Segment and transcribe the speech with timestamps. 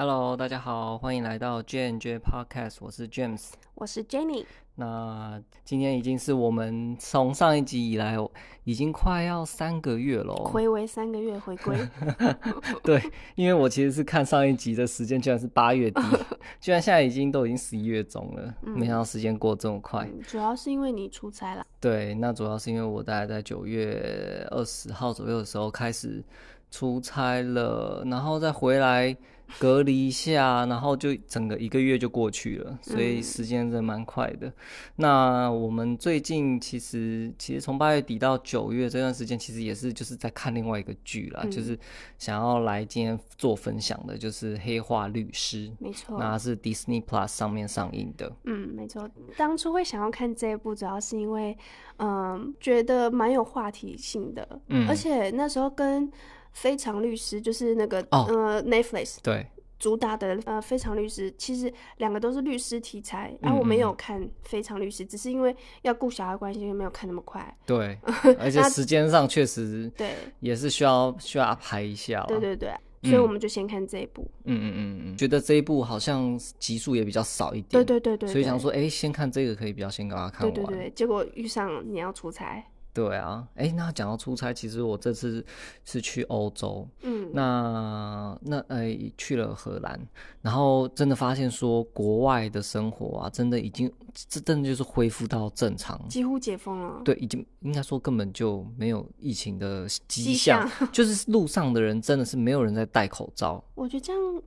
[0.00, 4.44] Hello，大家好，欢迎来到 JNJ Podcast，我是 James，我是 Jenny。
[4.76, 8.16] 那今天已经是我们从上一集以来，
[8.62, 11.76] 已经快要三个月了，回违三个月回归。
[12.84, 13.02] 对，
[13.34, 16.00] 因为我其实是看上一集的时间，居然是八月底，
[16.62, 20.22] 居然现在已经都已经十一月中了，嗯、没想到时间过这么快、嗯。
[20.28, 21.66] 主要是因为你出差了。
[21.80, 26.22] 对，那主要是因为我大概在九月二十号左右的时候开始
[26.70, 29.16] 出差了，然后再回来。
[29.58, 34.46] 隔离一下，然后就整个一个月就过去了，所以时间真的蛮快的。
[34.48, 34.52] 嗯、
[34.96, 41.78] 那我们最近其实其实从八月底到九月这段时间，其实也是就是在看另外一个剧啦，嗯、就是
[42.18, 45.68] 想要来今天做分享的，就是《黑化律师》。
[45.78, 48.30] 没错，那是 Disney Plus 上面上映的。
[48.44, 49.08] 嗯，没错。
[49.36, 51.56] 当初会想要看这一部，主要是因为
[51.96, 56.10] 嗯觉得蛮有话题性的，嗯，而且那时候跟。
[56.60, 59.46] 非常律师就是那个、oh, 呃 Netflix 对
[59.78, 67.56] 主打的呃非常律师，其实两个都是律师题材，然后、我没有看非常律师，只是因为要顾小孩关系，没有看那么快。
[67.64, 67.96] 对，
[68.40, 72.24] 而且时间上确实对也是需要需要安排一下。
[72.26, 72.72] 对对对，
[73.04, 74.28] 所以我们就先看这一部。
[74.46, 77.68] 嗯嗯嗯嗯，觉得这一部好像集数也比较少一点。
[77.70, 80.52] 对对对对，所以想说，哎，先看这个可以比较先给他看完。
[80.52, 82.64] 对对对，结果遇上你要出差。
[82.98, 85.44] 对啊，哎，那讲到出差，其实我这次
[85.84, 90.00] 是去欧洲，嗯，那那哎去了荷兰，
[90.42, 97.00] 然后真的发现说国外的生活啊，真的已经这真的就是恢复到正常，几乎解封了。
[97.04, 103.62] 对，已经应该说根本就没有疫情的迹象， 就是路上的人真的是没有人在戴口罩。
[103.76, 104.42] 我觉得这样。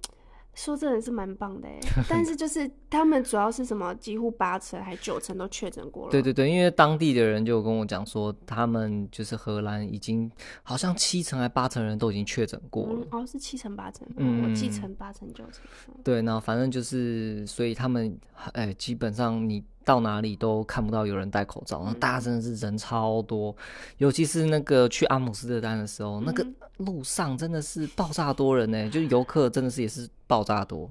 [0.53, 1.67] 说真的是蛮棒的，
[2.09, 6.11] 但是就是他们主要是什么，几乎八成还九成都确诊过了。
[6.11, 10.29] 对对对，因为当地的人就跟我讲说，他们就是荷兰已经
[10.63, 13.07] 好像七成还八成人都已经确诊过了。
[13.12, 15.63] 嗯、哦，是七成八成，嗯，我记成八成九成。
[16.03, 18.18] 对，那反正就是，所以他们
[18.53, 19.63] 哎，基本上你。
[19.84, 23.56] 到哪里都看不到有人戴口罩，然后大家真的是人超多，
[23.97, 26.46] 尤其是那个去阿姆斯特丹的时候，那个
[26.78, 30.90] 路上真的是爆炸多人呢，就游客真的是也是爆炸多。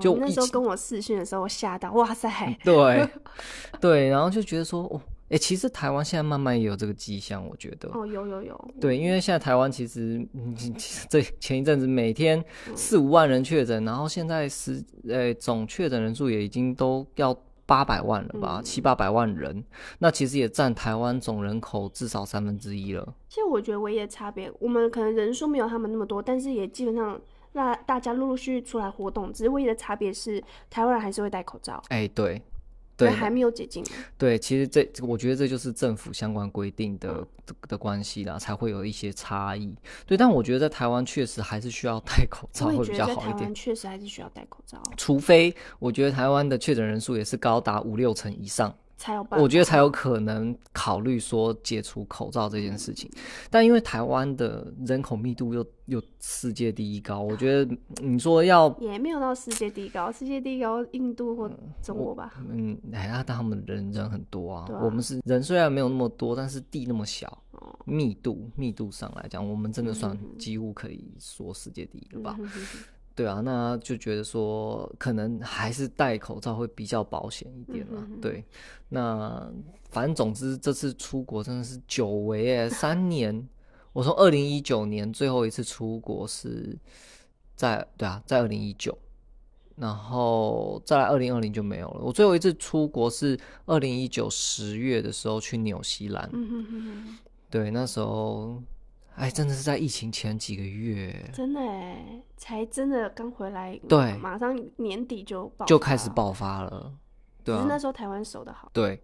[0.00, 2.28] 就那时候跟我视讯的时候，我吓到，哇塞！
[2.64, 3.08] 对
[3.80, 5.00] 对，然后就觉得说，哦，
[5.30, 7.88] 哎，其实台湾现在慢慢也有这个迹象，我觉得。
[7.94, 8.70] 哦，有有有。
[8.80, 10.26] 对，因为现在台湾其实，
[11.08, 12.44] 这前一阵子每天
[12.74, 17.34] 四五万人确诊，然后现在十呃总确诊人数也已经都要。
[17.68, 19.62] 八百万了吧，嗯、七八百万人，
[19.98, 23.14] 那其实也占台湾总人口至少三分之一了。
[23.28, 27.20] 其实我觉得唯一的差别，我们可能人数没有他们那么多，但是也基本上
[27.52, 31.82] 那大家陆陆续续出来活动，只是唯一的差别是台湾人还是会戴口罩。
[31.90, 32.40] 哎、欸，对。
[32.98, 33.82] 对，还没有解禁。
[34.18, 39.72] 对，其实这我觉得这就是政府相关规定的、嗯、的关系啦，才会有一些差异。
[40.04, 43.54] 对，但我觉得在台湾确实还是需要戴口罩会比较好一点。
[43.54, 48.74] 确实还是需要戴口罩，除非我觉得台湾的确诊人数也是高达五六成以上。
[48.98, 61.48] 才有办法，我觉得才有可能考虑说解除口罩这件事情，嗯、但因为台湾的人口密度又又世界第一高，我觉得你说要也没有到世界第一高，世界第一高印度或
[61.80, 62.34] 中国吧。
[62.50, 72.36] 嗯，哎，那他们人人很多啊，啊我们是人虽然没有那么多，但是地那么小，哦、密度密度上来讲，我们真的算几乎可以说世界第一了吧。
[72.38, 72.78] 嗯哼哼
[73.18, 78.06] 对啊，那就觉得说可能还是戴口罩会比较保险一点嘛。
[78.08, 78.44] 嗯、对，
[78.90, 79.50] 那
[79.90, 83.48] 反正总之这次出国真的是久违哎，三年。
[83.92, 86.78] 我从二零一九年最后一次出国是
[87.56, 88.96] 在对啊，在二零一九，
[89.74, 92.00] 然后再来二零二零就没有了。
[92.00, 93.36] 我最后一次出国是
[93.66, 96.30] 二零一九十月的时候去纽西兰。
[96.32, 97.18] 嗯、哼哼
[97.50, 98.62] 对，那时候。
[99.18, 106.92] 哎，真的是在疫情前几个月，真的哎，才真的刚回来，对，马上年底就爆就开始爆发了。
[107.44, 108.70] 对啊，只是那时候台湾守的好。
[108.72, 109.02] 对，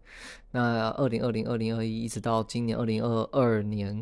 [0.51, 3.99] 那二零二零、二零二一一直到今年二零二二年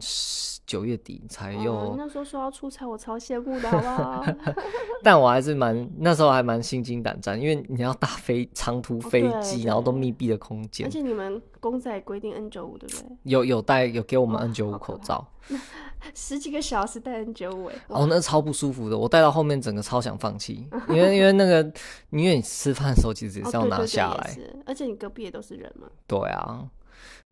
[0.67, 1.73] 九月底才有。
[1.73, 4.25] 哦，那时候说要出差，我超羡慕的，好不好？
[5.03, 10.87] 但我还是蛮那时候还蛮心惊胆战，因为你要搭飞长途飞机，然后都密闭的空间。
[10.87, 13.17] 而且你们公司规定 N 九五，对不对？
[13.23, 15.27] 有有带有给我们 N 九五口罩。
[16.15, 18.99] 十几个小时戴 N 九五，哦，那超不舒服的。
[18.99, 21.63] 我戴到后面，整个超想放弃，因为 因为那个，
[22.11, 25.87] 因为你吃饭的时候其实也是要拿下来，而且你隔壁也都是人嘛。
[26.07, 26.69] 对啊，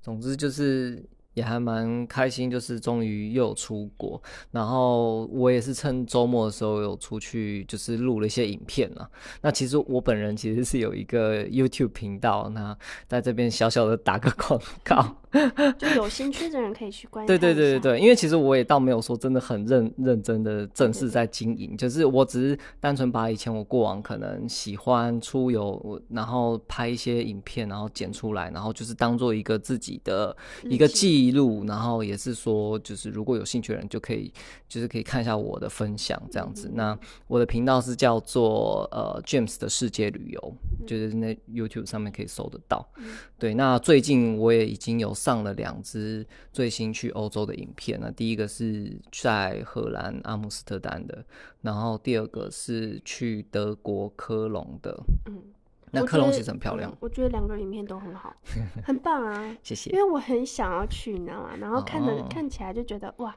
[0.00, 1.04] 总之就是
[1.40, 4.20] 也还蛮开心，就是终于又有出国，
[4.50, 9.08] 然后我也是趁周末的时候有出去，就是录了一些影片啊。
[9.40, 12.76] 那其实我本人其实是有一个 YouTube 频道，那
[13.08, 15.16] 在这边小小的打个广告。
[15.78, 17.28] 就有兴趣的人可以去关注。
[17.28, 34.32] 对对对对对，因为其实我也倒没有说真的很认认真的正式在经营，就是我只是单纯把以前我过往可能喜欢出游，然后拍一些影片，然后剪出来，然后就是当做一个自己的一个记录，然后也是说，就是如果有兴趣的人就可以，
[34.68, 36.68] 就是可以看一下我的分享这样子。
[36.68, 36.98] 嗯、那
[37.28, 40.54] 我的频道是叫做呃 James 的世界旅游，
[40.86, 42.84] 就是那 YouTube 上面可以搜得到。
[42.96, 45.14] 嗯、对，那最近我也已经有。
[45.20, 51.22] 上了两支最新去欧洲的影片，那第一个是在荷兰阿姆斯特丹的，
[51.60, 54.98] 然后第二个是去德国科隆的。
[55.26, 55.42] 嗯，
[55.90, 58.34] 那克隆其实很漂亮，我觉得两个影片都很好，
[58.84, 59.56] 很棒啊！
[59.62, 59.90] 谢谢。
[59.90, 61.50] 因为我很想要去，你知道吗？
[61.58, 63.34] 然后看着、哦、看起来就觉得哇。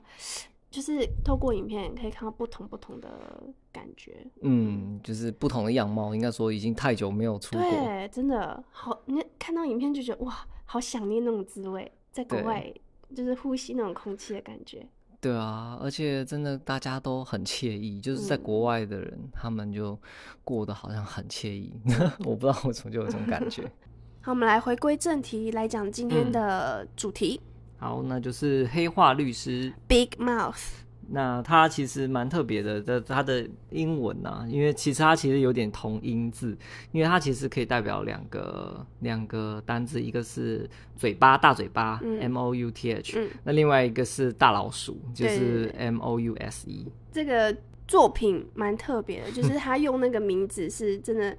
[0.69, 3.07] 就是透过影片可以看到不同不同的
[3.71, 6.15] 感觉，嗯，就是不同的样貌。
[6.15, 8.99] 应该说已经太久没有出国，对，真的好。
[9.06, 10.35] 你看到影片就觉得哇，
[10.65, 12.73] 好想念那种滋味，在国外
[13.15, 14.83] 就是呼吸那种空气的感觉。
[15.23, 19.97] 对啊，而且真的大家都很惬意，就是在国外的人，嗯、他们就
[20.43, 21.71] 过得好像很惬意。
[22.25, 23.63] 我不知道我怎么就有这种感觉。
[24.19, 27.39] 好，我们来回归正题，来讲今天的主题。
[27.41, 27.47] 嗯
[27.83, 30.82] 好，那就是黑化律师 Big Mouth。
[31.09, 36.57] 那它其实蛮特别的，的它的英文呐、啊，因为其实它其实有点同音字，
[36.91, 46.88] 因为它其实可以代表两个两个单字，一个是嘴巴大嘴巴、嗯、M O U T H，、嗯、那另外一个是大老鼠，就是 M O U S E。
[47.11, 47.56] 这个
[47.88, 51.35] 作品蛮特别的，就是他用那个名字是真的。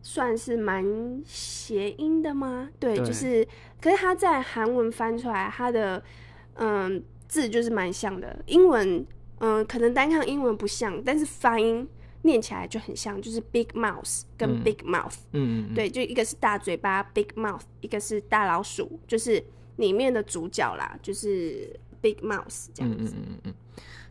[0.00, 2.70] 算是蛮谐音的吗？
[2.78, 3.46] 对，对就是，
[3.80, 6.00] 可是他在韩文翻出来，他的
[6.54, 8.42] 嗯字就是蛮像的。
[8.46, 9.06] 英文
[9.38, 11.88] 嗯，可能单看英文不像，但是发音
[12.22, 15.14] 念起来就很像，就是 big mouse 跟 big mouth。
[15.32, 19.40] 嗯，对，就一个是大嘴巴 big mouth，一个是大老鼠，就是
[19.76, 23.14] 里面的主角啦，就是 big mouse 这样子。
[23.16, 23.54] 嗯嗯嗯嗯。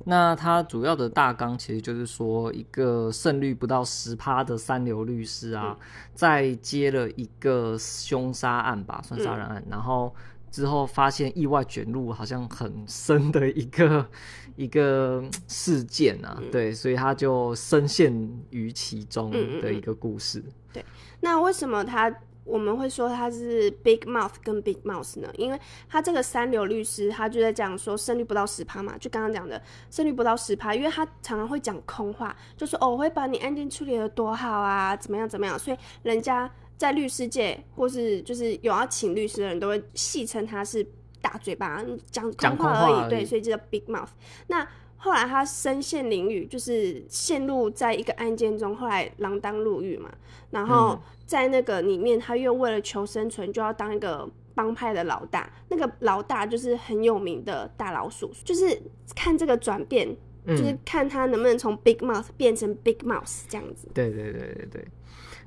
[0.05, 5.77] 那它主要的大纲其实就是说，一个胜率不到十趴的三流律师啊，
[6.13, 10.15] 在接了一个凶杀案吧，算杀人案，然后
[10.51, 14.07] 之后发现意外卷入好像很深的一个
[14.55, 18.11] 一个事件啊，对，所以他就深陷
[18.49, 20.43] 于其中的一个故事。
[20.73, 20.83] 对，
[21.21, 22.13] 那为什么他？
[22.47, 25.59] 我们会说他是 Big Mouth 跟 Big Mouse 呢，因为
[25.89, 40.85] 他这个三流律师，他就在讲说胜率不到十趴嘛，就刚刚讲的胜率不到十趴，因为他常常会讲空话，就说哦，我会把你案件处理的多好啊，怎么样怎么样，所以人家在律师界或是就是有要请律师的人都会戏称他是
[41.21, 44.09] 大嘴巴，讲空话而已，而已对，所以就叫 Big Mouth。
[44.47, 44.65] 那
[44.95, 50.09] 后来他身陷囹圄，就是陷入在一个案件中，后来锒铛入狱嘛。
[50.49, 55.51] 然后在那个里面，他又为了求生存，就要当一个帮派的老大。
[55.69, 58.79] 那个老大就是很有名的大老鼠，就是
[59.15, 60.07] 看这个转变，
[60.47, 63.87] 嗯、就是看他能不能从 Big Mouth 变成 Big Mouse 这样子。
[63.93, 64.87] 对对对对对。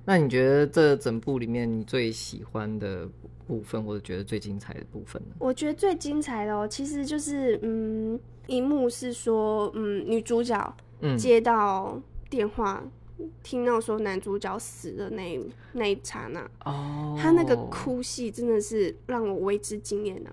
[0.05, 3.08] 那你觉得这整部里面你最喜欢的
[3.47, 5.35] 部分，或者觉得最精彩的部分呢？
[5.41, 8.20] 我觉得最精彩的哦，其实就是嗯。
[8.47, 10.76] 一幕是说，嗯，女主角
[11.17, 12.82] 接到电话，
[13.20, 15.38] 嗯、听到说男主角死的那
[15.73, 20.30] 那一刹那，哦，他那个哭戏真的是让我为之惊艳呢。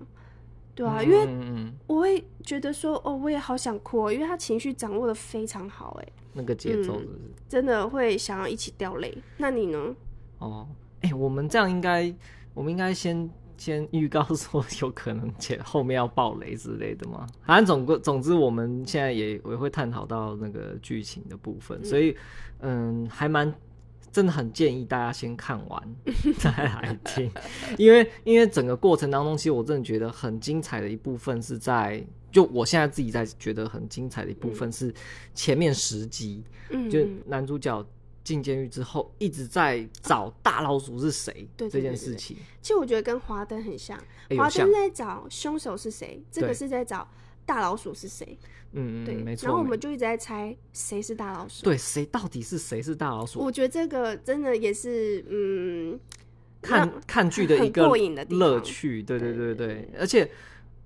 [0.78, 9.12] 对啊，嗯、因为我会觉得说，哦，我也好想哭，哦，因为他情绪掌握的非常好，哎，那个节奏是是、嗯、真的会想要一起掉泪。
[9.36, 9.96] 那你呢？
[10.38, 10.68] 哦，
[11.00, 12.14] 哎、欸，我们这样应该，
[12.54, 13.28] 我们应该先。
[13.60, 17.26] 先预告说有可能且后面要爆雷之类的吗？
[17.44, 22.16] 反正总个总之，我们现在也也会探讨到那个剧情的部分，所以
[22.60, 23.52] 嗯，还蛮
[24.18, 25.96] 真的很建议大家先看完
[26.40, 27.30] 再来听，
[27.78, 34.92] 因为因为整个过程当中，其实我真的觉得很精彩的一部分是在，就我现在自己在觉得很精彩的一部分是
[35.34, 36.90] 前面十集，嗯。
[36.90, 37.86] 就男主角。
[38.24, 42.36] 进监狱之后，一直在找大老鼠是谁这件事情。
[42.60, 43.98] 其实我觉得跟华灯很像，
[44.36, 47.08] 华灯在找凶手是谁，这个是在找
[47.48, 48.38] 大老鼠是谁。
[48.72, 49.46] 嗯嗯，对，没错。
[49.46, 51.64] 然后我们就一直在猜谁是大老鼠。
[51.64, 53.40] 对，谁到底是谁是大老鼠？
[53.40, 55.98] 我觉得这个真的也是，嗯，
[56.60, 57.88] 看看剧的一个
[58.28, 59.02] 乐趣。
[59.02, 60.30] 对对对对，而且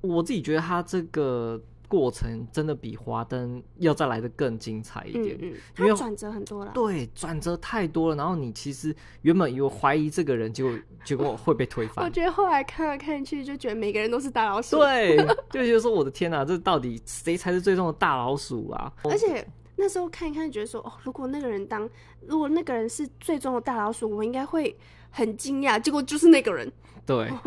[0.00, 1.60] 我自己觉得他这个。
[1.92, 8.16] 过程真的比华灯要再来得更精彩一点，嗯，因为转折很多了，对，转折太多了。
[8.16, 10.72] 然后你其实原本有怀疑这个人，结果
[11.04, 12.02] 结果会被推翻。
[12.08, 15.18] 我觉得后来看来看去，就觉得每个人都是大老鼠，对，
[15.52, 18.90] 就觉得说我的天哪，这到底谁才是最终的大老鼠啊？
[19.04, 19.46] 而且
[19.76, 21.86] 那时候看一看，觉得说哦，如果那个人当，
[22.26, 24.74] 如果那个人是最终的大老鼠，我应该会
[25.10, 25.78] 很惊讶。
[25.78, 26.72] 结果就是那个人，
[27.04, 27.30] 对。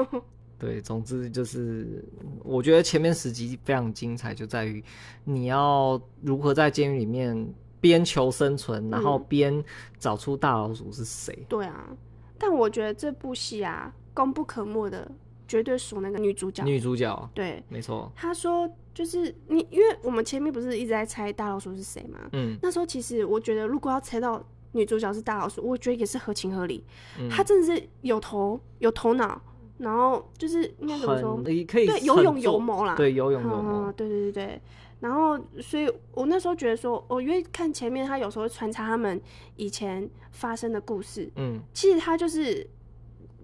[0.58, 2.04] 对，总之就是，
[2.44, 4.82] 我觉得前面十集非常精彩，就在于
[5.26, 9.64] 你要如何在监狱里面边求生存，然后边
[10.00, 11.38] 找出大老鼠是谁。
[11.42, 11.46] 嗯。
[11.50, 11.90] 对啊，
[12.38, 15.12] 但我觉得这部戏啊，功不可没的，
[15.46, 16.64] 绝对属那个女主角。
[16.64, 18.10] 女主角，对，没错。
[18.16, 22.20] 她说就是你，因为我们前面不是一直在猜大老鼠是谁吗？
[22.32, 26.82] 嗯，那时候其实我觉得，如果要猜到女主角是大老鼠，我觉得也是合情合理。
[27.30, 29.42] 她真的是有头有头脑。
[29.78, 31.42] 然后就是应该怎么说？
[31.44, 32.96] 可以对有勇有谋啦。
[32.96, 33.92] 对，有勇有谋。
[33.92, 34.62] 对对对对。
[35.02, 39.22] 然后，所以我那时候觉得说，我因为看前面，他有时候会穿插他们
[39.58, 41.30] 以前发生的故事。
[41.36, 41.60] 嗯。
[41.74, 42.66] 其实他就是，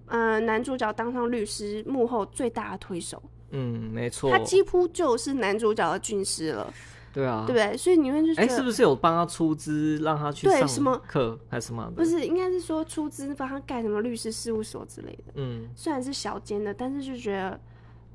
[0.06, 3.22] 呃，男主角当上律师幕后最大的推手。
[3.52, 4.32] 嗯，没错。
[4.32, 6.74] 他几乎就是男主角的军师了。
[7.14, 7.76] 对啊，对不对？
[7.76, 11.92] 所以你们就哎，是不是有帮他出资让他去上什么课还是什么？
[11.96, 15.34] 不是，应该是说出资帮他盖什么律师事务所之类的。
[15.36, 17.60] 嗯，虽然是小间的，但是就觉得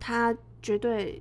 [0.01, 1.21] 他绝对，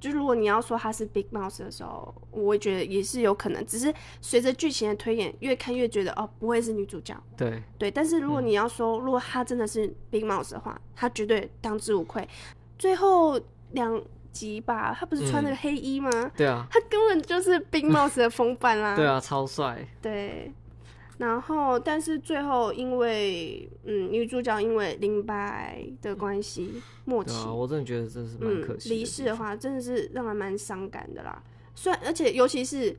[0.00, 3.64] 就如果你要说他是 Big Mouse 的时候，我也觉得也是有可能。
[3.64, 7.16] 只是随着剧情的推演，越看越觉得哦，不会是女主角。
[7.36, 12.28] 对对，但是如果你要说，如果他真的是 Big Mouse 的话，他绝对当之无愧。
[12.76, 14.02] 最后两。
[14.32, 16.10] 吉吧，他不是穿那个黑衣吗？
[16.12, 18.94] 嗯、对啊，他根本就是冰帽子的风范啦。
[18.96, 19.86] 对啊，超帅。
[20.00, 20.52] 对，
[21.18, 28.94] 然后但是最后因为嗯女主角因为林白的关系默契，我真的觉得真是蛮可惜的。
[28.94, 31.42] 离世的话，真的是让人蛮伤感的啦。
[31.74, 32.96] 虽然而且尤其是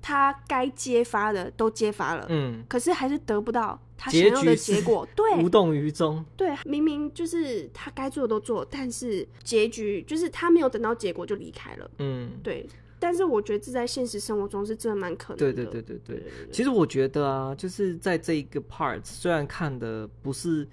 [0.00, 3.80] 他该揭发的都揭发了，嗯，可是还是得不到。
[3.98, 6.22] 他想要的结果， 对，无动于衷。
[6.36, 11.90] 对，明明就是他该做的都做，但是结局就是他没有等到结果就离开了。
[11.98, 12.68] 嗯，对。
[12.98, 15.52] 但是我觉得这在现实生活中是真的蛮可能的。
[15.52, 16.22] 对对对对对。
[16.50, 20.66] 其实我觉得啊，就是在这一个 part，虽然看的不是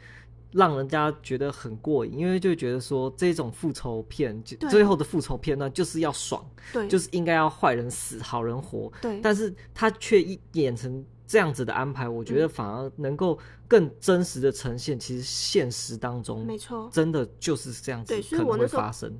[0.53, 8.91] 让人家觉得很过瘾，因为就觉得说这种复仇片，最后的复仇片段就是要爽，对，就是应该要坏人死，好人活。
[9.01, 9.19] 对。
[9.22, 11.05] 但是他却一演成。
[11.25, 19.12] 这样子的安排，我觉得反而能够更真实的呈现，其实现实当中，没错，真的就是这样子可能会发生。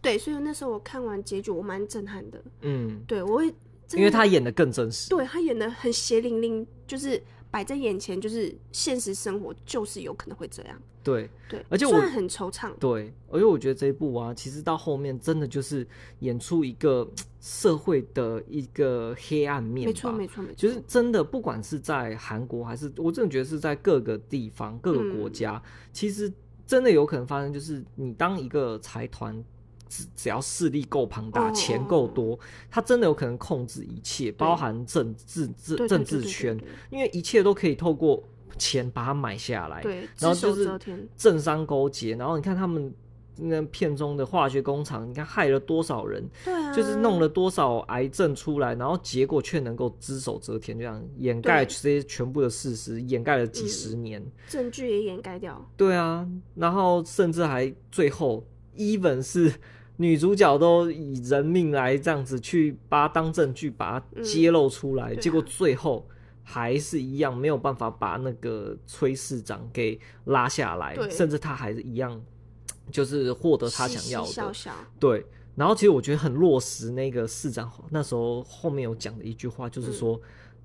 [0.00, 2.42] 对，所以那时候我看完结局，我蛮震撼的。
[2.62, 3.54] 嗯，对，我会，
[3.92, 7.22] 因为他演的更真实，对，他演的很血淋淋，就是。
[7.50, 10.80] 摆在眼前，就是现实生活，就是有可能会这样。
[11.02, 12.70] 对对，而且我很惆怅。
[12.78, 15.86] 对，而且我觉得这一部啊，其实到后面真的就是
[16.18, 17.08] 演出一个
[17.40, 19.86] 社会的一个黑暗面。
[19.88, 26.30] 没错没错没错，就是真的，不管是在韩国还是，我真的觉得是在各个地方、各个国家，嗯，其实
[26.66, 29.42] 真的有可能发生，就是你当一个财团。
[29.90, 32.38] 只只要势力够庞大，钱够多，
[32.70, 36.56] 他真的有可能控制一切，包含政治、政政治圈，
[36.90, 38.22] 因为一切都可以透过
[38.56, 39.82] 钱把它买下来。
[39.82, 40.70] 对，然后就是
[41.16, 42.94] 政商勾结，然后你看他们
[43.36, 55.68] 那片中的化学工厂，你看害了多少人，对啊，就是弄了多少癌症出来，然后结果却能够只手遮天，这样掩盖这些全部的事实，掩盖了几十年，证据也掩盖掉。
[55.76, 59.52] 对啊，然后甚至还最后，even 是。
[60.00, 66.08] 女主角都以人命来这样子去把它当证据，把它揭露出来，嗯，结果最后
[66.42, 72.18] 还是一样没有办法把那个崔市长给拉下来，甚至他还是一样，
[72.90, 74.54] 就是获得他想要的。
[74.98, 80.22] 对，然后其实我觉得很落实那个市长那时候后面有讲的一句话，就是说，嗯，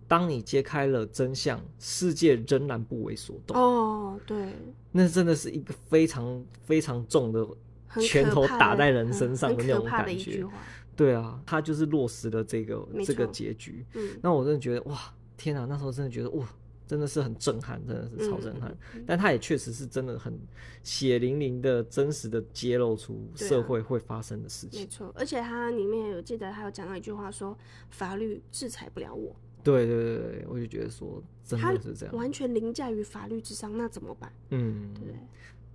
[0.08, 3.58] 当你揭开了真相，世界仍然不为所动。
[3.58, 4.54] 哦，对，
[4.94, 7.46] 那真的是一个非常非常重的。
[8.02, 10.46] 拳头打在人身上的那种感觉，
[10.96, 13.86] 对啊，他就是落实了这个这个结局。
[13.94, 14.98] 嗯，那我真的觉得哇，
[15.36, 16.48] 天啊，那时候真的觉得哇，
[16.88, 18.74] 真的是很震撼，真的是超震撼。
[18.94, 20.40] 嗯、但他也确实是真的很
[20.84, 24.80] 血淋淋的、真实的揭露出社会会发生的事情。
[24.80, 27.58] 没错，而且他里面有记得他有讲到一句话说，
[27.90, 29.36] 法律制裁不了我。
[29.62, 34.32] 对对对对，我就觉得说真的是这样，完全凌驾于法律之上，那怎么办？
[34.52, 35.16] 嗯，对对？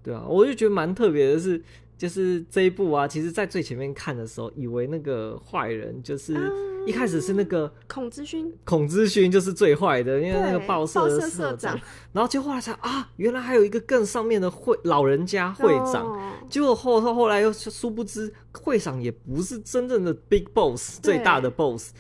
[0.02, 1.62] 对啊，我就觉得蛮特别的是。
[2.00, 6.34] 就是这一部啊，其实，在最前面看的时候，以为那个坏人就是
[6.86, 11.78] 一开始是那个孔之勋，孔之勋就是最坏的，因为那个报社的社社长。
[12.10, 16.06] 然后就后来才啊，原来还有一个更上面的会老人家会长。
[16.06, 21.92] 哦、结果后后后来又殊不知，会长也不是真正的 big boss，最大的 boss。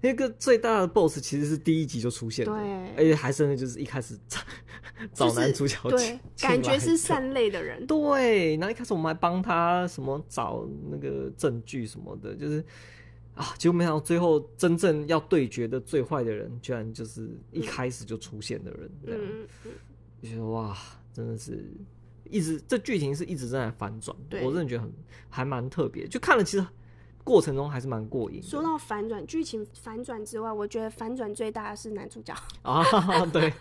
[0.00, 4.38] 那个最大的 boss 其实是第一集就出现的，对，而且还是就是一开始找
[5.12, 8.56] 找男主角，对，感觉是善类的人，对。
[8.56, 12.64] 然后一开始我们还帮他什么找那个证据什么的，就是
[13.34, 19.20] 啊，结果没想到最后真正要对决的最坏的人，居然就是一开始就出现的人，这样，
[20.22, 20.76] 就觉得哇，
[21.12, 21.64] 真的是
[22.30, 24.92] 一直这剧情是一直在反转，我真的觉得很
[25.28, 26.64] 还蛮特别，就看了其实。
[27.28, 28.42] 过程中还是蛮过瘾。
[28.42, 32.82] 说到反转，剧情反转之外，我觉得反转最大的是男主角 啊，
[33.32, 33.52] 对。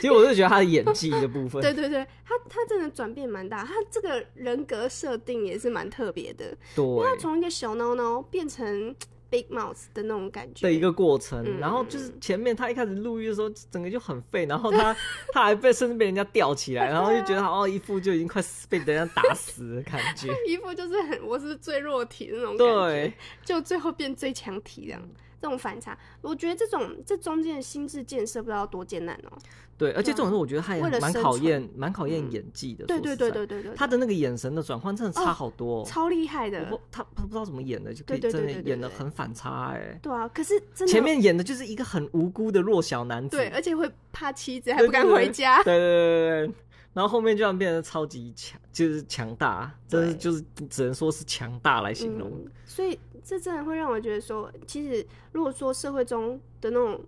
[0.00, 8.94] 其实我是觉得他的演技的部分， 对对对，他他真的转变蛮大，他这个人格设定也是蛮特别的，对，因为他从一个小孬孬变成。
[9.34, 10.64] Big Mouth 的那种感觉。
[10.64, 14.96] 的一个过程，嗯、然后就是前面他一开始入狱的时候，整个就很废， 然后他
[15.32, 23.12] 他还被甚至被人家吊起来， 然后就觉得好像一副就已经快被人家打死的感觉， 一副就是很我是最弱体的那种感觉，对，
[23.44, 25.02] 就最后变最强体这样。
[25.44, 29.38] 这种反差，我觉得这种这中间的心智建设不知道多艰难哦、喔。
[29.76, 32.86] 对，而且这种事我觉得他也蛮考验，蛮考验演技的。
[32.86, 36.64] 对对对对对对，他的那个眼神的转换真的差好多、喔，超厉害的。
[36.90, 39.98] 他他不知道怎么演的，就可以真的演的很反差哎、欸。
[40.00, 45.62] 对啊，可是前面演的就是一个很无辜的弱小男子，对，而且会怕妻子还不敢回家。
[45.62, 46.54] 对对对对对，
[46.94, 52.30] 然后后面就变得超级强，就是强大，真是就是只能说是强大来形容。
[52.30, 52.98] 嗯、所以。
[53.26, 57.00] 这真的会让我觉得说，其实如果说社会中的那种，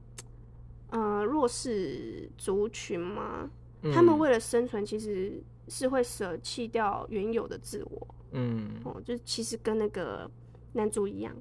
[0.88, 3.50] 呃，弱势族群嘛，
[3.82, 5.38] 嗯、他们为了生存，其实
[5.68, 8.08] 是会舍弃掉原有的自我。
[8.30, 10.26] 嗯，哦，就其实跟那个
[10.72, 11.36] 男主一样。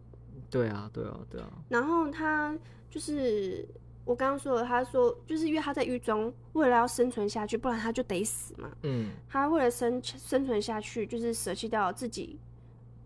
[0.50, 1.50] 对啊，对啊，对啊。
[1.70, 2.54] 然后他
[2.90, 3.66] 就是
[4.06, 8.72] 我刚刚说了，他说就是因为他在狱中，为了要生存下去，不然他就得死嘛。
[8.84, 12.40] 嗯，他为了生生存下去，就是舍弃掉自己，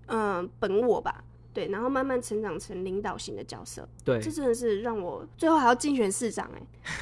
[0.07, 1.23] 嗯、呃，本我吧。
[1.59, 3.87] 对，然后慢慢成长成领导型的角色。
[4.05, 6.61] 对，这真的是让我最后还要竞选市长哎。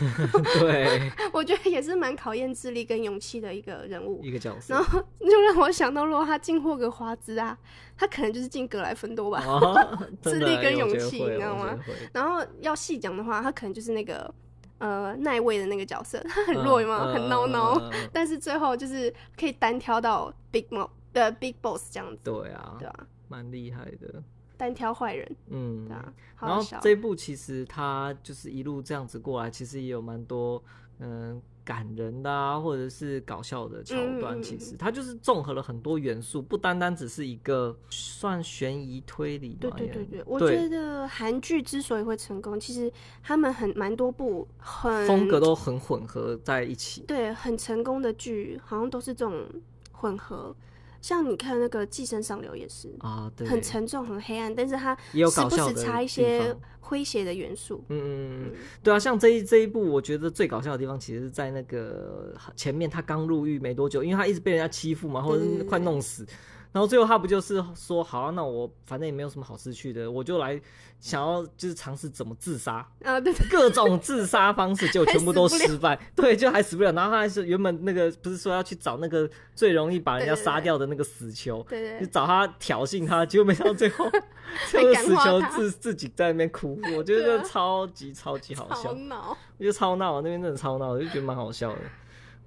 [0.59, 4.73] 对， 我觉得也是蛮考验智力跟勇气的一个人物，一个角色。
[4.73, 7.55] 然后就让我想到，如果他进霍格华兹啊，
[7.95, 9.43] 他可能就是进格莱芬多吧。
[9.45, 11.77] 哦、 智力跟勇气，你知道吗？
[12.11, 14.33] 然后要细讲的话，他可能就是那个
[14.79, 17.05] 呃奈威的那个角色，他很弱吗？
[17.05, 22.19] 嗯、很孬孬，嗯、但是最后就是可以单挑到 Big Mo 的 Big Boss 这样子。
[22.23, 24.21] 对啊，对啊，蛮厉害的。
[24.57, 30.61] 单挑坏人，嗯，啊、然后这部其实他就是一路这样子过来，其实也有蛮多
[30.99, 34.39] 嗯、呃、感人的啊，或者是搞笑的桥段。
[34.39, 39.55] 嗯、其实他就是综合了很多元素，不单单只是一个算悬疑推理。
[39.61, 42.91] 对对对对，我觉得韩剧之所以会成功，其实
[43.21, 47.01] 他们很蛮多部很风格都很混合在一起。
[47.01, 49.45] 对，很成功的剧好像都是这种
[49.91, 50.55] 混合。
[51.01, 57.83] 像你看那个《寄生上流》也是啊，对，很沉重、很黑暗，但是它时不时插一些诙谐的元素。
[57.89, 58.51] 嗯嗯嗯，
[58.83, 66.25] 对啊，像这一这一部，我觉得最搞笑的地方，其实是在那个前面他刚入狱没多久，因为他一直被人家欺负嘛，或者是快弄死。
[66.71, 70.59] 然后最后他不就是说好啊，那我反正也没有什么好失去的，我就来
[70.99, 72.87] 想要就是尝试怎么自杀。
[73.03, 76.91] 啊，对，各种自杀方式就全部都失败， 对，就还死不了。
[76.91, 84.09] 然后他还是原本那个不是说要去找那个最容易把人家杀掉的那个死囚， 对对，就找他挑衅他，结果没想到最后
[84.71, 91.79] 这个死囚自自己在那边哭，我觉得超级超级好笑，我觉得超闹，那边真的超闹，我就觉得蛮好笑的，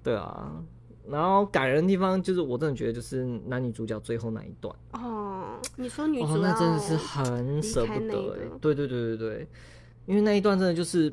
[0.02, 0.52] 对啊。
[1.10, 5.60] 然后感人的地方就是，我真的觉得就是男女主角最后那一段哦。
[5.76, 8.58] 你说女主角、哦、那真的是很舍不得哎。
[8.60, 9.48] 对对对对对，
[10.06, 11.12] 因为那一段真的就是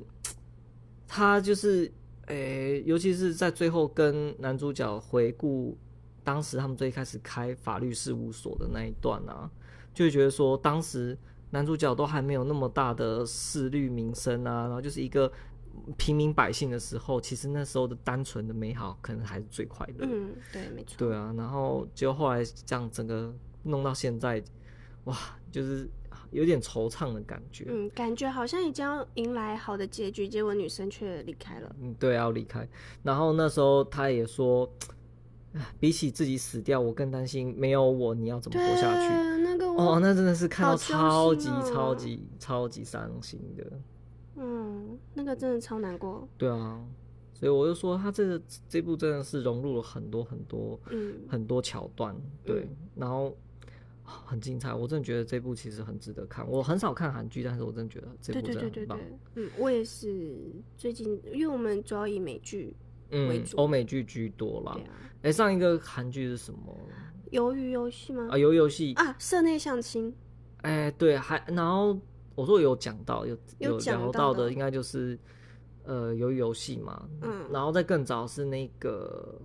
[1.08, 1.92] 他就是
[2.28, 5.78] 诶，尤其是在最后跟男主角回顾
[6.24, 9.50] 当时他们最开始开法律事务所的那一段啊，
[9.94, 11.18] 就会觉得说当时
[11.50, 15.32] 男主角都还没有那么大的势力名声啊，然后就是一个。
[15.98, 20.08] 平民百姓的时候，其实那时候的单纯的美好，可能还是最快乐。
[20.10, 20.96] 嗯，对，没错。
[20.98, 24.44] 对啊，然后就后来这样整个弄到现在，
[25.06, 25.18] 哇，
[25.52, 25.90] 就是
[26.32, 27.66] 有点惆怅的感觉。
[27.68, 31.76] 嗯，感觉好像已经要迎来好的结局，结果女生却离开了。
[31.80, 32.68] 嗯，对，要离开。
[33.04, 34.70] 然后那时候他也说，
[35.80, 39.38] 比起自己死掉，我更担心没有我你要怎么活下去。
[39.44, 43.64] 那个哦，那真的是看到超级超级超级伤心的。
[44.38, 46.28] 嗯，那个真的超难过。
[46.38, 46.82] 对啊，
[47.34, 52.16] 所以我就说他这个这部真的是融入了很多很多，嗯，很多桥段。
[52.46, 53.36] 对，嗯、然后
[54.04, 54.74] 很精彩。
[54.74, 56.48] 我真的觉得这部其实很值得看。
[56.50, 59.00] 我很少看韩剧，但是我真的觉得这部真的很棒。
[59.36, 62.76] 嗯，我也是最近，因为我们主要以美剧
[63.10, 64.78] 嗯，欧美剧居多啦。
[65.24, 66.78] 哎、上一个韩剧是什么？
[67.32, 68.28] 鱿鱼游戏吗？
[68.32, 70.14] 啊，鱿鱼游戏啊，社内相亲。
[70.62, 72.00] 哎、欸，对，还然后
[72.38, 75.20] 我说有讲到有有聊到的，应该就是
[75.84, 77.10] 呃鱿鱼游戏嘛。
[77.22, 79.42] 嗯，然后再更早是那个。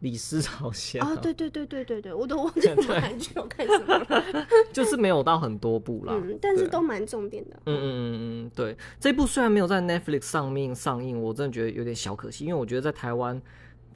[0.00, 4.24] 李斯朝鲜啊，对对对对对对，我都忘 记韩剧我看什么了，
[4.70, 7.56] 就是没有到很多部啦，嗯，但是都蛮重点的。
[7.64, 13.40] 嗯嗯嗯嗯，对，这部虽然没有在 Netflix 上面上映，我真的觉得有点小可惜，因为我觉得在台湾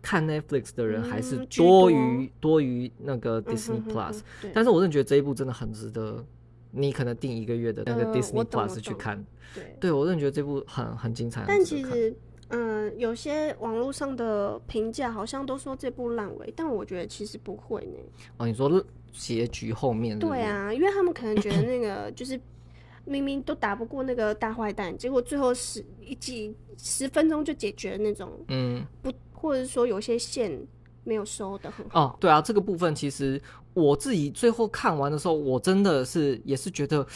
[0.01, 4.21] 看 Netflix 的人还是多于多于那个 Disney Plus，
[4.55, 6.25] 但是我真的觉得这一部真的很值得
[6.71, 9.25] 你可能订一个月的那个 Disney Plus 去看。
[9.55, 12.15] 对，对我真的觉得这部很很精彩，但其实。
[12.53, 17.99] 嗯，有些网络上的评价好像都说这部烂尾，但我觉得其实不会呢。
[18.39, 20.27] 哦，你说结局后面是是？
[20.27, 22.41] 对啊，因为他们可能觉得那个就是
[23.05, 30.51] 明明都打不过那个大坏蛋，结果最后十一集十分钟就解决那种，嗯，不，或者是说有些线
[31.05, 32.01] 没有收的很好。
[32.01, 33.41] 哦，对啊，这个部分其实
[33.75, 37.07] 我自己最后看完的时候，我真的是也是觉得。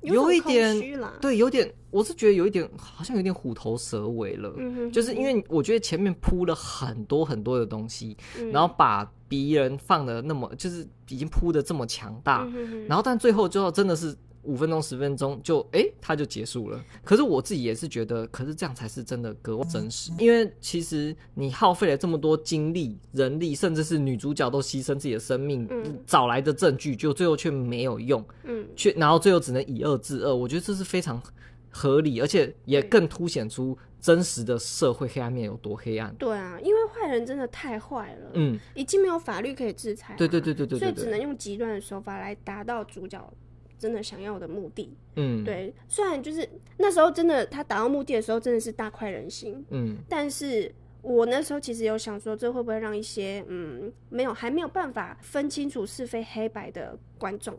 [0.00, 0.76] 有一点，
[1.20, 4.54] 对，有点，我是觉得有一点，好像有点虎头蛇尾了。
[4.56, 14.16] 嗯哼，就是因为我觉得前面铺了很多很多的东西，嗯、然后把敌人放的那么，就是已经铺的这么强大，嗯、然后但最后就真的是。
[14.42, 16.82] 五分钟十分钟就哎，它就结束了。
[17.04, 20.10] 可是我自己也是觉得，可是这样才是真的格外真实。
[20.18, 30.34] 因为其实你耗费了这么多精力、人力，甚至是女主角都牺牲自己的生命，嗯、找来的证据，就最后却没有用，嗯，却然后最后只能以恶制恶。
[30.34, 31.22] 我觉得这是非常
[31.70, 36.14] 合理，而且也更凸显出真实的社会黑暗面有多黑暗。
[36.14, 43.32] 对啊，因为坏人真的太坏了，嗯，已经没有法律可以制裁，对对对对对，所以只能用极端的手法来达到主角。
[43.78, 46.46] 真的想要的目的，嗯，对，虽然就是
[46.78, 57.56] 那时候真的他达到目的的时候，真的是大快人心，嗯，但是我那时候其实有想说，这会不会让一些嗯没有还没有办法分清楚是非黑白的观众，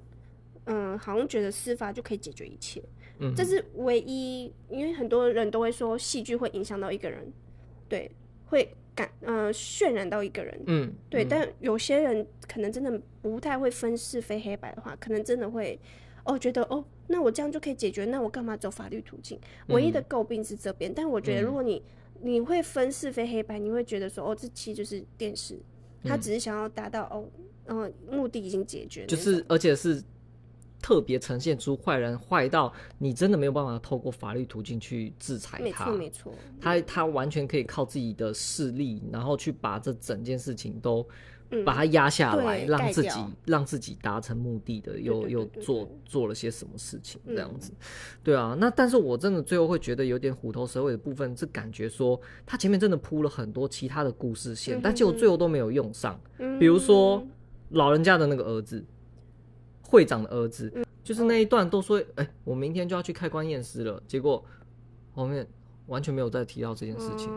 [0.65, 2.83] 嗯，好像觉得司法就可以解决一切，
[3.19, 7.31] 嗯，这是唯一，因为很多人都会说戏剧会影响到一个人，
[7.87, 8.11] 对，
[8.47, 15.79] 会感呃渲染到一个人，嗯，对，但有些人可能真的不太会分是非黑白的话，可能真的会。
[16.25, 19.39] 哦，觉得哦，那我这样就可以解决，那我干嘛走法律途径？
[19.67, 21.81] 唯一的诟病是这边，嗯、但我觉得如果你
[22.21, 25.57] 你会分是非黑白，你会觉得说哦，这期就是电视，
[26.03, 27.25] 他只是想要达到哦，
[27.65, 30.03] 嗯、呃，目的已经解决，就是而且是
[30.81, 41.07] 特别呈现出坏人坏到你真的没有办法透过法律途径去制裁他，没错没错，他他完全可以靠自己的势力，然后去把这整件事情都。
[41.65, 47.71] 把它压下来，让自己让自己达成目的的，又又做做了些什么事情，这样子，
[48.23, 48.55] 对啊。
[48.59, 56.19] 那但是我真的最后会觉得有点虎头蛇尾的部分，是感觉说他前面真的铺了很多其他的故事线，但结果最后都没有用上。
[56.59, 57.25] 比如说
[57.69, 58.85] 老人家的那个儿子，
[59.81, 60.71] 会长的儿子，
[61.03, 64.43] 就是那一段都说，哎，我明天就要去开棺验尸了，结果
[65.13, 65.47] 后面
[65.87, 67.27] 完全没有再提到这件事情。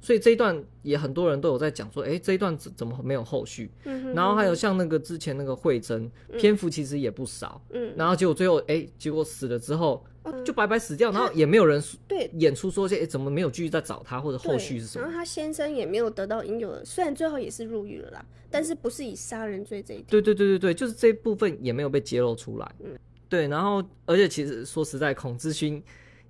[0.00, 3.70] 所以这一段也很多人都有在讲说，哎、欸，这一段怎怎么没有后续？
[3.84, 7.60] 嗯、哼哼然后还有像那个之前那个慧珍，嗯、篇幅其实也不少。
[7.70, 15.04] 嗯，然后结果最后，哎、欸，结果死了之后，嗯、就白白死掉，然后也没有人对演出说些，哎、欸，怎么没有继续再找他，或者后续是什么？
[15.04, 20.06] 然后他先生也没有得到应有的，虽然最后也是入狱了啦，但是不是以杀人罪这一点。
[20.08, 22.74] 对对对对对，就是这一部分也没有被揭露出来。
[22.84, 22.96] 嗯，
[23.28, 25.82] 对，然后而且其实说实在，孔志勋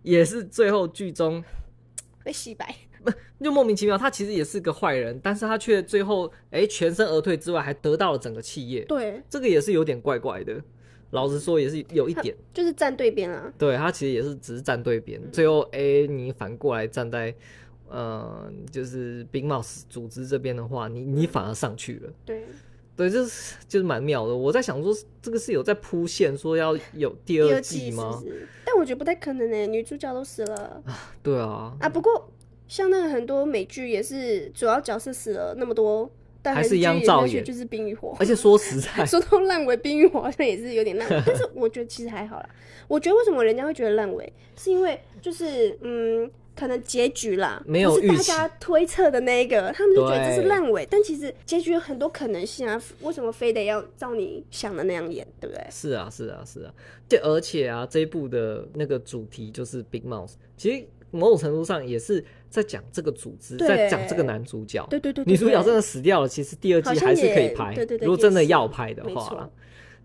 [0.03, 1.45] 也是最后剧中
[2.25, 2.75] 被洗白。
[3.05, 8.85] 不就莫名其妙，他其实也是个坏人，但是他却最后哎、欸、全身而退之外，还得到了整个企业。
[8.87, 10.61] 对，这个也是有点怪怪的。
[11.11, 13.51] 老实说，也是有一点，就是站对边啊。
[13.57, 17.35] 对，他其实也是只是站对边，嗯、最后哎、欸、你反过来站在
[17.89, 22.13] 呃就是 Big Mouth 组织这边的话，你你反而上去了。
[22.27, 22.45] 对，
[22.95, 24.37] 对，就是就是蛮妙的。
[24.37, 28.21] 我在想说，这个是有在铺线，说要有第二季吗？
[28.21, 30.83] 是是，但我觉得不太可能呢，女主角都死了。
[30.85, 31.75] 啊对啊。
[31.81, 32.31] 啊，不过。
[32.69, 36.09] 像那个很多美剧也是主要角色死了那么多，
[36.43, 38.11] 但还是一样照演，就是《冰与火》。
[38.21, 42.49] 而且说实在， 说到烂尾，《冰与火》好像也是有点烂尾， 但是我觉得其实还好啦。
[42.87, 50.87] 我觉得为什么人家会觉得烂尾，是因为就是嗯，可能结局啦，没有大家推测的那一个，他们就觉得这是烂尾。
[50.91, 55.67] 但其实结局有很多可能性啊，为什么非得要照你想的那样演，对不对？
[55.71, 56.73] 是啊，是啊，是啊。
[57.09, 62.25] 对而且啊，这一部的那个主题就是 Big Mouth，其实某种程度上也是。
[62.51, 64.87] 在讲这个组织，在讲这个男主角。
[64.89, 67.75] 对对对，对，女主角真的死掉了，其实第二季还是可以拍。
[67.75, 69.51] 对对对，如果真的要拍的话，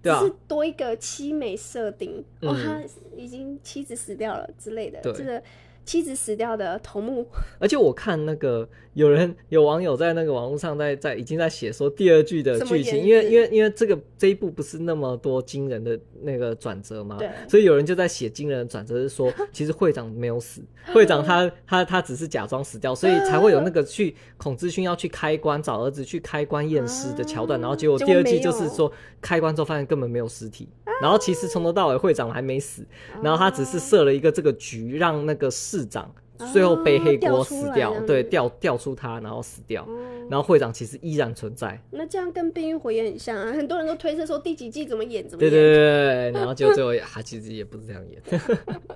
[0.01, 2.23] 对啊，是多一个凄美设定。
[2.41, 2.81] 嗯、哦，他
[3.15, 4.99] 已经妻子死掉了之类的。
[5.01, 5.13] 对。
[5.13, 5.41] 这个
[5.85, 7.27] 妻子死掉的头目，
[7.59, 13.13] 而且我看那个有人有网友在那个网络上在在已经在写说第二季的剧情，因？
[13.15, 20.61] 为因为因为这个这一部不是那么多惊人的那个转折嘛，对，所以有人就在写惊人的转折，是说 其实会长没有死，
[20.93, 30.69] 会长他他他只是假装死掉，所以才会有那个去孔志勋要去开棺找儿子去开棺验尸的桥段，然后结果第二季就是说开棺之后发现根本没有尸体，
[31.01, 32.85] 然后其实从头到尾会长还没死，
[33.21, 35.51] 然后他只是设了一个这个局让那个。
[35.73, 36.13] 市长
[36.53, 41.81] 最后背黑锅死掉，哦、对，调调出他，然后死掉，哦，然后会长其实依然存在。
[41.89, 45.51] 那这样跟《冰与火》也很像啊，很多人都推测说第几季怎么演怎么演。
[45.51, 48.21] 对对对对，然后就最后他其实也不是这样演。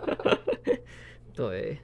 [1.33, 1.79] 对，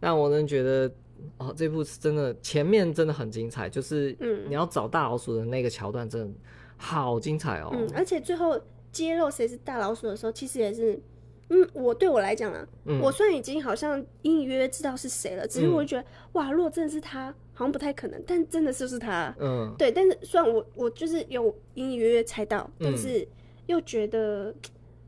[0.00, 0.92] 那我能觉得
[1.38, 6.28] 哦，这部是真的前面真的很精彩，就是嗯，你要找大老鼠的那个桥段真的
[6.76, 7.70] 好精彩哦。
[7.72, 8.60] 嗯，而且最后
[8.92, 11.00] 揭露谁是大老鼠的时候，其实也是。
[11.50, 18.22] 嗯，我对我来讲啊、嗯，我虽然已经好像隐隐约约知道是谁了，只是我就觉得、嗯，哇，如果真的是他，好像不太可能。
[18.26, 19.34] 但真的是不是他？
[19.40, 19.90] 嗯，对。
[19.90, 23.26] 但是虽然我我就是有隐隐约约猜到，但是
[23.66, 24.54] 又觉得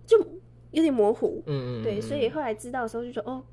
[0.07, 0.19] 就
[0.71, 1.43] 有点模糊。
[1.47, 1.83] 嗯嗯。
[1.83, 3.45] 对，所以后来知道的时候就说，哦，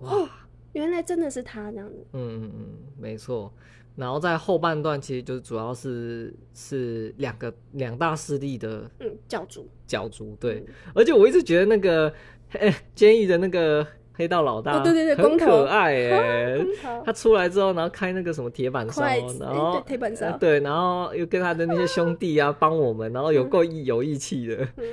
[0.00, 0.30] 哇，
[0.74, 2.06] 原来真的是他这样子。
[2.12, 3.52] 嗯嗯嗯，没错。
[3.98, 9.68] 然后在后半段，其实就主要是是两个两大势力的嗯角逐。
[9.88, 12.12] 角逐对、嗯，而且我一直觉得那个
[12.52, 16.58] 哎监狱的那个黑道老大、哦、对对对很可爱哎，
[17.04, 19.02] 他出来之后，然后开那个什么铁板烧，
[19.40, 24.84] 然后铁板烧对，然后又跟他的那些兄弟啊 帮我们，然后有够义有义气的，嗯、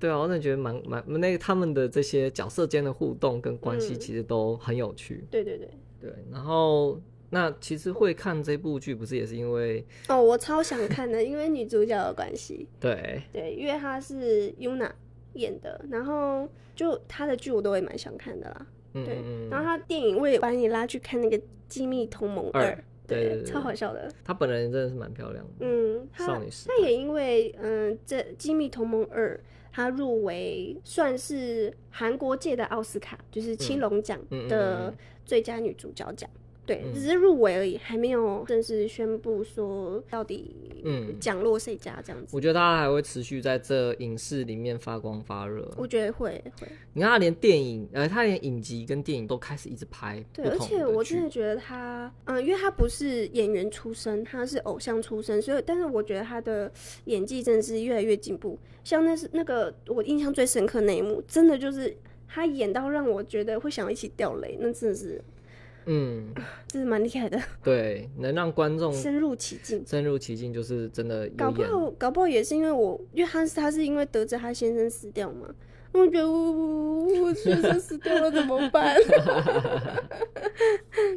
[0.00, 5.70] 对啊，我真的觉得蛮蛮那个他们的这些角色间的互动跟关系其实都很有趣，对对对。
[6.00, 7.00] 对，然后。
[7.32, 12.66] 那其实会看这部剧，不是也是因为哦，我超想看的，因为女主角的关系。
[12.80, 14.90] 对对，因为她是 Yuna
[15.34, 18.66] 演的，然后就她的剧我都会蛮想看的啦。
[18.94, 19.14] 嗯、对，
[19.48, 21.38] 然后她电影我也把你拉去看那个
[21.68, 22.62] 《机密同盟二》，
[23.06, 24.12] 对，对，对，对，超好笑的。
[24.24, 26.74] 她本人真的是蛮漂亮的，嗯，少女时代。
[26.76, 29.36] 她也因为嗯，这《机密同盟二》，
[29.70, 34.92] 她入围算是韩国界的奥斯卡，就是青龙奖的
[35.24, 36.28] 最佳女主角奖。
[36.28, 36.40] 嗯嗯嗯
[36.70, 40.54] 对，只是入围而已，还没有正式宣布说到底，
[40.84, 42.28] 嗯，奖落谁家这样子。
[42.36, 45.68] 我觉得他还会持续在这影视里面发光发热。
[45.76, 46.68] 我觉得会会。
[46.92, 50.24] 你看他连电影，呃，他连影集跟电影都开始一直拍。
[50.32, 56.70] 对，而且我真的觉得他，嗯，因为他不是演员出身，他是偶像出身，所以，但是我觉得他的
[57.06, 58.56] 演技真的是越来越进步。
[58.84, 61.96] 像那是那个我印象最深刻那一幕，真的就是
[62.28, 65.20] 他演到让我觉得会想要一起掉泪，那真的是。
[65.86, 66.32] 嗯，
[66.66, 67.40] 这是蛮厉害的。
[67.62, 71.28] 对，能让观众深入其境，深入其境就是真的。
[71.36, 75.48] 搞不好，搞不好也是因为我，因为他是他是因为得知他先生死掉嘛。
[75.92, 78.96] 我觉得我我先生死掉了怎么办？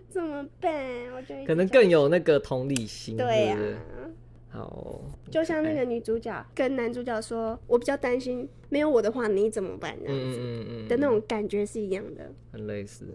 [0.09, 0.73] 怎么办？
[1.13, 3.15] 我觉得可能更有那个同理心。
[3.15, 4.09] 对呀、啊。
[4.49, 13.05] 好，就像那个女主角跟男主角说：“我比较担心，没有我的话你怎么办？”这样子嗯嗯的那种感觉是一样的，很类似。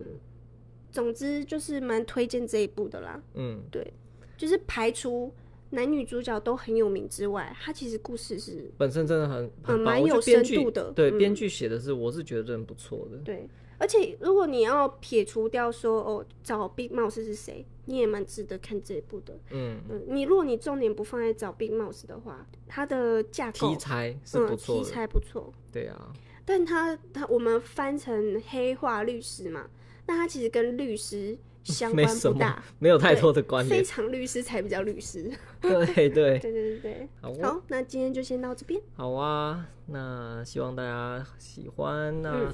[0.90, 3.22] 总之就是蛮推荐这一部的啦。
[3.34, 3.92] 嗯，对，
[4.36, 5.32] 就是排除
[5.70, 10.90] 男女主角都很有名之外，它其实故事是本身真的很很蛮、嗯、有深度的。
[10.92, 13.18] 对，编剧写的是，我是觉得真的不错的。
[13.18, 13.48] 对，
[13.78, 19.38] 而且如果你要撇除掉说哦，找 Big Mouse 是谁，你也蛮值得看这一部的。
[19.50, 25.52] 嗯嗯，你如果你重点不放在找 Big Mouse 的话，它的架构题材是不错、嗯，题材不错。
[25.70, 26.12] 对啊，
[26.48, 29.66] 但他他我们翻成黑化律师嘛。
[30.06, 33.78] 那他其实跟律师相关不大，没有太多的关联。
[33.78, 35.30] 非常律师才比较律师。
[35.60, 37.08] 对对对 对对对。
[37.20, 38.80] 好，好，那今天就先到这边。
[38.96, 42.22] 好啊，那希望大家喜欢。
[42.22, 42.50] 那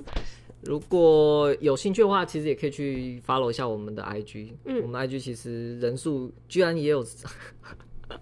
[0.63, 4.55] 如果有兴趣的话，其实也可以去 follow 一下我们的 IG。
[4.65, 7.07] 嗯，我们 IG 其实人数居然也有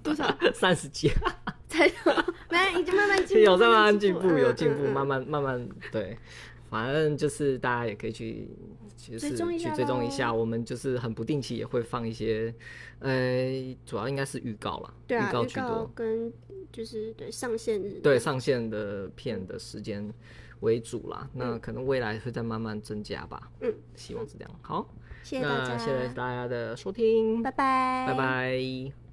[0.02, 0.26] 多少？
[0.52, 1.11] 三十几。
[1.72, 1.92] 才有，
[2.52, 6.18] 没，已经慢慢进步，有在慢慢进步，有进步，慢慢慢慢对。
[6.70, 8.48] 反正就是大家也可以去，
[8.96, 10.32] 就是去追踪一下。
[10.32, 12.54] 我们就是很不定期也会放一些，
[13.00, 16.32] 呃，主要应该是预告啦，对啊，预告居多，跟
[16.72, 20.10] 就是对上线日，对上线的片的时间
[20.60, 21.28] 为主啦。
[21.34, 21.40] 嗯。
[21.40, 23.50] 那可能未来会再慢慢增加吧。
[23.60, 24.50] 嗯，希望是这样。
[24.62, 24.88] 好，
[25.22, 29.12] 谢谢大家，谢谢大家的收听，拜拜，拜拜。